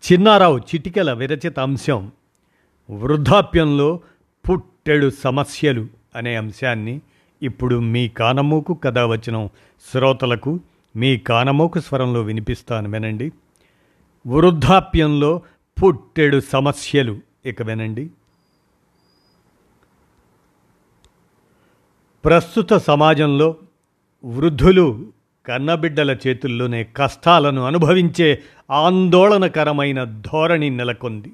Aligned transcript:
చిన్నారావు 0.00 0.58
చిటికెల 0.58 1.12
విరచిత 1.12 1.58
అంశం 1.58 2.12
వృద్ధాప్యంలో 2.90 4.00
పుట్టెడు 4.50 5.10
సమస్యలు 5.10 5.86
అనే 6.16 6.36
అంశాన్ని 6.36 7.00
ఇప్పుడు 7.42 7.80
మీ 7.80 8.08
కానమోకు 8.08 8.74
కథ 8.74 8.98
వచ్చిన 8.98 9.48
శ్రోతలకు 9.92 10.60
మీ 10.96 11.16
కానమోకు 11.16 11.80
స్వరంలో 11.80 12.22
వినిపిస్తాను 12.22 12.90
వినండి. 12.90 13.32
వృద్ధాప్యంలో 14.26 15.42
పుట్టెడు 15.82 16.40
సమస్యలు 16.40 17.18
ఇక 17.46 17.62
వినండి. 17.62 18.10
ప్రస్తుత 22.24 22.72
సమాజంలో 22.72 23.56
వృద్ధులు 24.24 25.12
కన్నబిడ్డల 25.50 26.16
చేతుల్లోనే 26.26 26.84
కష్టాలను 26.84 27.62
అనుభవించే 27.62 28.42
ఆందోళనకరమైన 28.70 30.04
ధోరణి 30.04 30.70
నెలకొంది. 30.70 31.32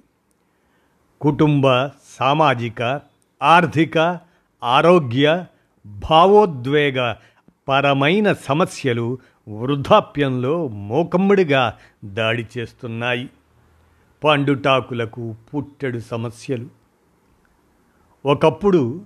కుటుంబ 1.21 1.87
సామాజిక 2.21 3.01
ఆర్థిక 3.43 4.19
ఆరోగ్య 4.65 5.45
భావోద్వేగ 5.87 7.15
పరమైన 7.69 8.33
సమస్యలు 8.33 9.19
వృద్ధాప్యంలో 9.49 10.69
మోకమ్ముడిగా 10.69 11.75
దాడి 12.05 12.47
చేస్తున్నాయి. 12.59 13.31
పండుటాకులకు 14.25 15.35
పుట్టెడు 15.55 15.99
సమస్యలు. 15.99 16.67
ఒకప్పుడు 18.27 19.01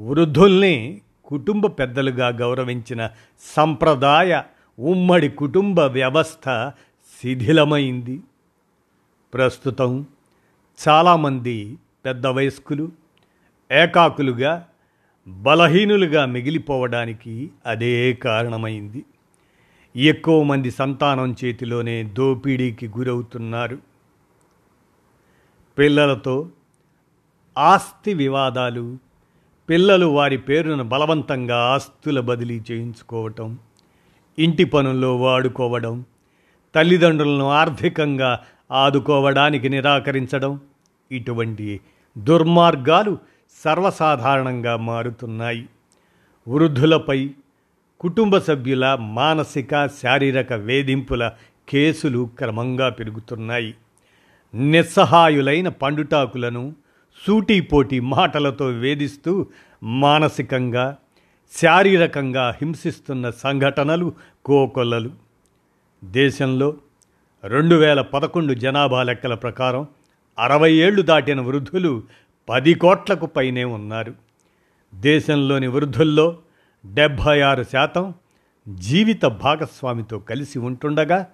వృద్ధుల్ని 0.00 1.00
కుటుంబ 1.26 1.66
పెద్దలుగా 1.66 2.28
గౌరవించిన 2.28 3.10
సంప్రదాయ 3.56 4.42
ఉమ్మడి 4.78 5.28
కుటుంబ 5.28 5.80
వ్యవస్థ 5.80 6.72
శిథిలమైంది. 7.22 8.22
ప్రస్తుతం 9.34 10.06
చాలామంది 10.88 11.78
పెద్ద 12.04 12.26
వయస్కులు 12.26 12.92
ఏకాకులుగా 13.72 14.66
బలహీనులుగా 15.28 16.26
మిగిలిపోవడానికి 16.26 17.50
అదే 17.66 18.12
కారణమైంది. 18.12 19.04
ఎక్కువ 19.96 20.42
మంది 20.42 20.70
సంతానం 20.70 21.36
చేతిలోనే 21.44 22.02
దోపిడీకి 22.02 22.88
గురవుతున్నారు. 22.88 23.78
పిల్లలతో 25.78 26.48
ఆస్తి 27.58 28.14
వివాదాలు 28.14 28.98
పిల్లలు 29.70 30.06
వారి 30.06 30.38
పేరును 30.38 30.84
బలవంతంగా 30.84 31.56
ఆస్తుల 31.56 32.20
బదిలీ 32.20 32.62
చేయించుకోవటం 32.70 33.58
ఇంటి 34.38 34.64
పనుల్లో 34.64 35.16
వాడుకోవడం 35.16 36.04
తల్లిదండ్రులను 36.74 37.48
ఆర్థికంగా 37.48 38.40
ఆదుకోవడానికి 38.72 39.68
నిరాకరించడం 39.68 40.60
ఇటువంటి 41.12 41.80
దుర్మార్గాలు 42.18 43.18
సర్వసాధారణంగా 43.64 44.76
మారుతున్నాయి. 44.76 45.66
వృద్ధులపై 46.48 47.30
కుటుంబ 48.00 48.38
సభ్యుల 48.38 48.98
మానసిక 49.00 49.86
శారీరక 49.86 50.52
వేధింపుల 50.52 51.32
కేసులు 51.68 52.30
క్రమంగా 52.38 52.88
పెరుగుతున్నాయి. 52.88 53.74
నిస్సహాయులైన 54.54 55.68
పండుటాకులను 55.68 56.74
సూటీపోటీ 57.24 58.00
మాటలతో 58.00 58.66
వేధిస్తూ 58.66 59.46
మానసికంగా 59.82 60.96
శారీరకంగా 61.62 62.50
హింసిస్తున్న 62.60 63.30
సంఘటనలు 63.30 64.12
కోకొల్లలు. 64.44 65.10
దేశంలో 66.04 66.76
రెండు 67.44 67.74
వేల 67.74 68.00
పదకొండు 68.00 68.54
జనాభా 68.54 69.02
లెక్కల 69.02 69.34
ప్రకారం 69.34 69.86
అరవై 70.38 70.72
ఏళ్ళు 70.72 71.02
దాటిన 71.02 71.40
వృద్ధులు 71.40 72.02
పది 72.48 72.74
కోట్లకు 72.74 73.26
పైనే 73.26 73.64
ఉన్నారు. 73.64 74.14
దేశంలోని 74.94 75.66
వృద్ధుల్లో 75.66 76.38
డెబ్భై 76.86 77.40
ఆరు 77.40 77.62
శాతం 77.62 78.14
జీవిత 78.68 79.24
భాగస్వామితో 79.24 80.18
కలిసి 80.18 80.58
ఉంటుండగా 80.58 81.26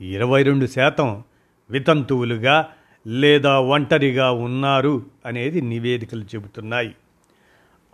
ఇరవై 0.00 0.42
రెండు 0.42 0.66
శాతం 0.66 1.22
వితంతువులుగా 1.70 2.68
లేదా 3.06 3.60
ఒంటరిగా 3.60 4.30
ఉన్నారు 4.30 5.06
అనేది 5.26 5.60
నివేదికలు 5.60 6.22
చెబుతున్నాయి. 6.22 6.94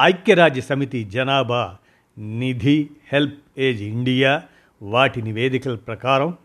ఐక్యరాజ్య 0.03 0.61
సమితి 0.61 1.05
జనాభా 1.05 1.77
నిధి 2.19 2.91
హెల్ప్ 3.13 3.39
ఏజ్ 3.59 3.83
ఇండియా 3.83 4.43
వాటి 4.83 5.23
నివేదికల 5.23 5.75
ప్రకారం 5.75 6.37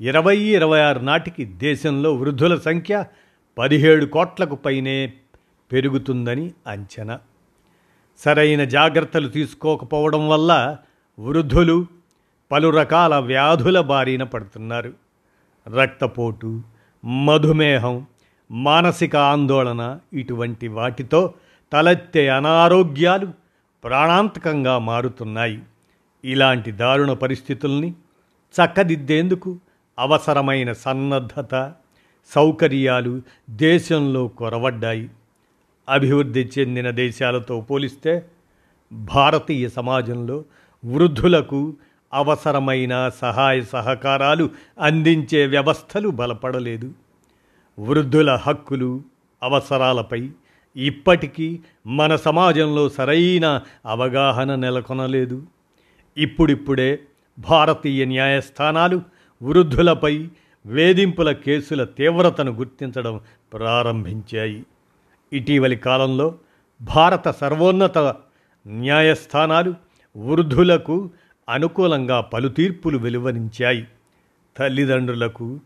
ఇరవై 0.00 0.36
ఇరవై 0.36 0.80
ఆరు 0.80 0.98
నాటికి 0.98 1.44
దేశంలో 1.44 2.14
వృద్ధుల 2.14 2.58
సంఖ్య 2.58 3.04
పదిహేడు 3.58 4.06
కోట్లకు 4.06 4.54
పైనే 4.54 5.12
పెరుగుతుందని 5.72 6.52
అంచనా. 6.66 7.20
సరైన 8.18 8.64
జాగ్రత్తలు 8.64 9.28
తీసుకోకపోవడం 9.28 10.28
వల్ల 10.28 10.76
వృద్ధులు 11.18 11.86
పలు 12.52 12.68
రకాల 12.68 13.14
వ్యాధుల 13.14 13.80
బారిన 13.80 14.22
పడుతున్నారు. 14.22 14.92
రక్తపోటు 15.68 16.62
మధుమేహం 17.04 18.06
మానసిక 18.50 19.16
ఆందోళన 19.16 19.98
ఇటువంటి 20.12 20.68
వాటితో 20.68 21.34
తలెత్తే 21.72 22.28
అనారోగ్యాలు 22.28 23.28
ప్రాణాంతకంగా 23.84 24.78
మారుతున్నాయి. 24.78 25.62
ఇలాంటి 26.24 26.70
దారుణ 26.70 27.12
పరిస్థితుల్ని 27.12 27.90
చక్కదిద్దేందుకు 28.54 29.58
అవసరమైన 29.98 30.72
సన్నద్ధత 30.72 31.72
సౌకర్యాలు 32.34 33.22
దేశంలో 33.50 34.28
కొరవడ్డాయి. 34.28 35.10
అభివృద్ధి 35.88 36.50
చెందిన 36.58 36.90
దేశాలతో 36.90 37.60
పోలిస్తే 37.60 38.26
భారతీయ 38.92 39.68
సమాజంలో 39.68 40.44
వృద్ధులకు 40.84 41.74
అవసరమైన 42.14 43.08
సహాయ 43.08 43.62
సహకారాలు 43.62 44.50
అందించే 44.78 45.46
వ్యవస్థలు 45.46 46.08
బలపడలేదు. 46.08 46.92
వృద్ధుల 47.78 48.34
హక్కులు 48.34 49.02
అవసరాలపై 49.42 50.30
ఇప్పటికీ 50.76 51.60
మన 51.86 52.16
సమాజంలో 52.16 52.88
సరైన 52.88 53.60
అవగాహన 53.86 54.54
నెలకొనలేదు. 54.54 55.42
ఇప్పుడిప్పుడే 56.16 56.98
భారతీయ 57.38 58.04
న్యాయస్థానాలు 58.04 59.02
వృద్ధులపై 59.42 60.28
వేధింపుల 60.66 61.32
కేసుల 61.32 61.84
తీవ్రతను 61.84 62.52
గుర్తించడం 62.52 63.20
ప్రారంభించాయి. 63.52 64.66
ఇటీవలి 65.32 65.76
కాలంలో 65.76 66.34
భారత 66.82 67.28
సర్వోన్నత 67.28 67.98
న్యాయస్థానాలు 68.66 69.74
వృద్ధులకు 70.16 71.10
అనుకూలంగా 71.48 72.20
పలు 72.20 72.48
తీర్పులు 72.48 72.98
వెలువరించాయి. 72.98 73.86
తల్లిదండ్రులకు 74.58 75.60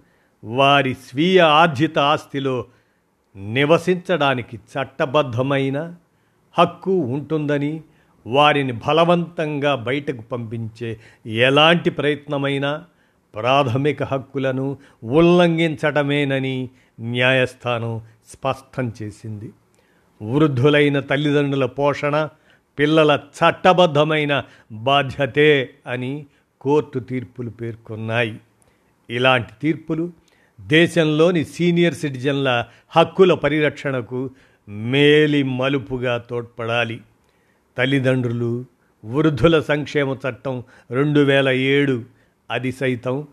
వారి 0.44 0.94
స్వీయ 0.94 1.40
ఆర్జిత 1.40 1.98
ఆస్తిలో 1.98 2.64
నివసించడానికి 3.36 4.56
చట్టబద్ధమైన 4.56 5.94
హక్కు 6.58 6.90
ఉంటుందని 6.90 7.82
వారిని 8.26 8.72
బలవంతంగా 8.72 9.74
బయటకు 9.74 10.22
పంపించే 10.22 11.00
ఎలాంటి 11.26 11.90
ప్రయత్నమైనా 11.90 12.84
ప్రాథమిక 13.34 14.02
హక్కులను 14.02 14.76
ఉల్లంఘించటమేనని 15.04 16.68
న్యాయస్థానం 17.00 18.00
స్పష్టం 18.28 18.92
చేసింది. 19.02 19.52
వృద్ధులైన 20.22 21.00
తల్లిదండ్రుల 21.00 21.66
పోషణ 21.66 22.28
పిల్లల 22.78 23.20
చట్టబద్ధమైన 23.36 24.44
బాధ్యతే 24.72 25.70
అని 25.86 26.26
కోర్టు 26.60 26.98
తీర్పులు 26.98 27.50
పేర్కొన్నాయి. 27.50 28.40
ఇలాంటి 29.10 29.48
తీర్పులు 29.62 30.12
దేశంలోని 30.60 31.44
సీనియర్ 31.44 31.94
సిటిజన్ల 31.94 32.64
హక్కుల 32.96 33.34
పరిరక్షణకు 33.34 34.30
మేలి 34.68 35.42
మలుపుగా 35.42 36.18
తోడ్పడాలి. 36.18 37.00
తల్లిదండ్రులు 37.78 38.64
వృద్ధుల 39.04 39.60
సంక్షేమ 39.60 40.16
చట్టం 40.28 40.62
రెండు 40.90 41.20
వేల 41.20 41.48
ఏడు 41.48 42.04
అది 42.50 42.72
సైతం 42.72 43.26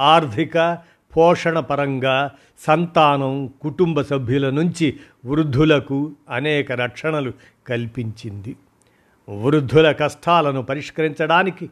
ఆర్థిక 0.00 0.78
పోషణ 1.16 1.60
పరంగా 1.60 2.30
సంతానం 2.58 3.50
కుటుంబ 3.62 4.02
సభ్యుల 4.02 4.50
నుంచి 4.50 4.98
వృద్ధులకు 5.26 6.12
అనేక 6.30 6.72
రక్షణలు 6.72 7.32
కల్పించింది. 7.66 8.56
వృద్ధుల 9.30 9.92
కష్టాలను 9.92 10.62
పరిష్కరించడానికి 10.62 11.70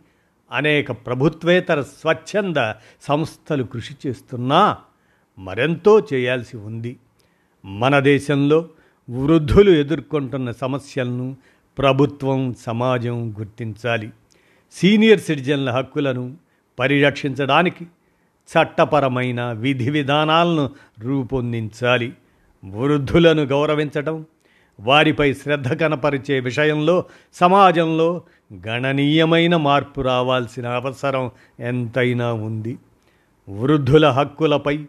అనేక 0.52 0.92
ప్రభుత్వేతర 0.92 1.82
స్వచ్ఛంద 1.82 2.72
సంస్థలు 3.02 3.64
కృషి 3.64 3.96
చేస్తున్నా 4.06 4.78
మరెంతో 5.38 6.06
చేయాల్సి 6.14 6.56
ఉంది. 6.56 6.96
మన 7.64 7.98
దేశంలో 7.98 8.68
వృద్ధులు 9.10 9.70
ఎదుర్కొంటున్న 9.70 10.50
సమస్యలను 10.50 11.36
ప్రభుత్వం 11.78 12.54
సమాజం 12.54 13.34
గుర్తించాలి. 13.38 14.10
సీనియర్ 14.72 15.20
సిటిజన్ల 15.20 15.70
హక్కులను 15.70 16.36
పరిరక్షించడానికి 16.78 17.84
చట్టపరమైన 18.48 19.52
విధి 19.52 19.90
విధానాలను 19.90 20.70
రూపొందించాలి. 20.98 22.12
వృద్ధులను 22.64 23.42
గౌరవించటం 23.42 24.26
వారిపై 24.80 25.34
శ్రద్ధ 25.34 25.72
కనపరిచే 25.72 26.40
విషయంలో 26.40 27.04
సమాజంలో 27.34 28.22
గణనీయమైన 28.68 29.56
మార్పు 29.56 30.00
రావాల్సిన 30.00 30.66
అవసరం 30.66 31.30
ఎంతైనా 31.60 32.32
ఉంది. 32.32 32.78
వృద్ధుల 33.48 34.08
హక్కులపై 34.08 34.84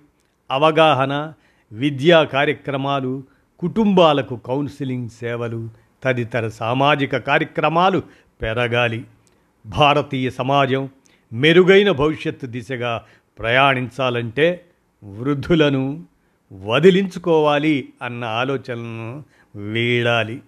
అవగాహన 0.52 1.34
విద్యా 1.72 2.24
కార్యక్రమాలు 2.24 3.24
కుటుంబాలకు 3.60 4.36
కౌన్సిలింగ్ 4.36 5.10
సేవలు 5.10 5.70
తదితర 6.04 6.48
సామాజిక 6.48 7.18
కార్యక్రమాలు 7.18 8.04
పెరగాలి. 8.42 9.06
భారతీయ 9.66 10.30
సమాజం 10.30 10.90
మెరుగైన 11.34 11.92
భవిష్యత్తు 11.92 12.46
దిశగా 12.46 13.04
ప్రయాణించాలంటే 13.40 14.66
వృద్ధులను 15.04 16.04
వదిలించుకోవాలి 16.54 17.90
అన్న 18.02 18.26
ఆలోచనను 18.26 19.24
వీడాలి 19.60 20.42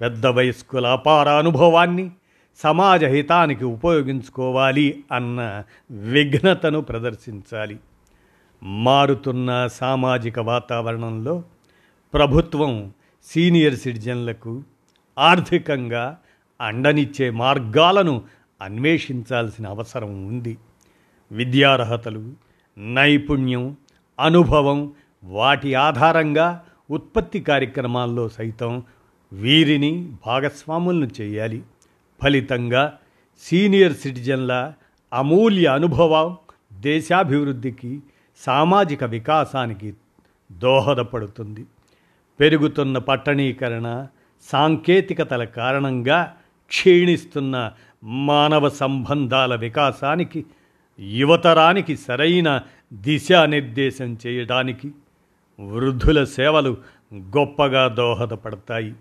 పెద్ద 0.00 0.26
వయస్కుల 0.26 0.86
అపార 0.86 1.28
అనుభవాన్ని 1.28 2.10
సమాజ 2.56 3.04
హితానికి 3.04 3.64
ఉపయోగించుకోవాలి 3.64 5.04
అన్న 5.12 5.64
విఘ్నతను 5.90 6.80
ప్రదర్శించాలి. 6.80 7.78
మారుతున్న 8.62 9.66
సామాజిక 9.66 10.38
వాతావరణంలో 10.38 11.42
ప్రభుత్వం 12.14 12.92
సీనియర్ 13.24 13.74
సిటిజన్లకు 13.74 14.62
ఆర్థికంగా 15.18 16.18
అండనిచ్చే 16.60 17.30
మార్గాలను 17.30 18.22
అన్వేషించాల్సిన 18.62 19.68
అవసరం 19.68 20.26
ఉంది. 20.26 20.58
విద్యార్హతలు 21.32 22.32
నైపుణ్యం 22.78 23.76
అనుభవం 24.20 24.92
వాటి 25.24 25.74
ఆధారంగా 25.74 26.64
ఉత్పత్తి 26.90 27.40
కార్యక్రమాల్లో 27.40 28.28
సైతం 28.28 28.82
వీరిని 29.32 30.12
భాగస్వాములను 30.26 31.08
చేయాలి. 31.20 31.62
ఫలితంగా 32.22 32.98
సీనియర్ 33.40 33.92
సిటిజన్ల 33.92 34.72
అమూల్య 35.12 35.66
అనుభవం 35.66 36.36
దేశాభివృద్ధికి 36.72 38.00
సామాజిక 38.36 39.04
వికాసానికి 39.04 39.94
దోహదపడుతుంది. 40.52 41.64
పెరుగుతున్న 42.40 42.98
పట్టణీకరణ 42.98 44.06
సాంకేతికతల 44.52 45.44
కారణంగా 45.44 46.36
క్షీణిస్తున్న 46.68 47.72
మానవ 48.04 48.68
సంబంధాల 48.68 49.54
వికాసానికి 49.54 50.44
యువతరానికి 51.00 51.96
సరైన 51.96 52.60
దిశానిర్దేశం 52.92 54.18
చేయడానికి 54.26 54.90
వృద్ధుల 55.60 56.24
సేవలు 56.24 56.76
గొప్పగా 57.14 57.88
దోహదపడతాయి. 57.88 58.94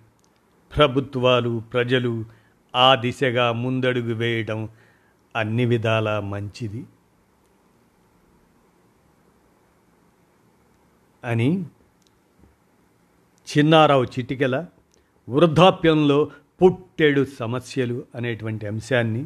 ప్రభుత్వాలు 0.78 1.64
ప్రజలు 1.74 2.26
ఆ 2.76 2.96
దిశగా 2.96 3.52
ముందడుగు 3.52 4.14
వేయడం 4.14 4.70
అన్ని 5.36 5.66
విధాలా 5.66 6.20
మంచిది 6.20 6.86
అని 11.24 11.66
చిన్నారావు 13.48 14.04
చిటికెల 14.04 14.66
వృద్ధాప్యంలో 15.30 16.32
పుట్టెడు 16.62 17.26
సమస్యలు 17.40 18.06
అనేటువంటి 18.16 18.68
అంశాన్ని 18.68 19.26